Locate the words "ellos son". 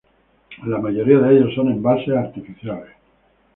1.37-1.69